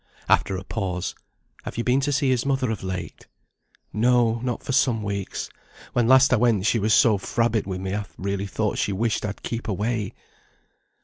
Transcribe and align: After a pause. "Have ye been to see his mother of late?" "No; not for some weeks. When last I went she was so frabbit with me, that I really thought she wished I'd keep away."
After 0.27 0.57
a 0.57 0.63
pause. 0.63 1.13
"Have 1.61 1.77
ye 1.77 1.83
been 1.83 1.99
to 1.99 2.11
see 2.11 2.31
his 2.31 2.43
mother 2.43 2.71
of 2.71 2.81
late?" 2.83 3.27
"No; 3.93 4.39
not 4.43 4.63
for 4.63 4.71
some 4.71 5.03
weeks. 5.03 5.47
When 5.93 6.07
last 6.07 6.33
I 6.33 6.37
went 6.37 6.65
she 6.65 6.79
was 6.79 6.91
so 6.95 7.19
frabbit 7.19 7.67
with 7.67 7.81
me, 7.81 7.91
that 7.91 8.07
I 8.09 8.13
really 8.17 8.47
thought 8.47 8.79
she 8.79 8.93
wished 8.93 9.23
I'd 9.23 9.43
keep 9.43 9.67
away." 9.67 10.13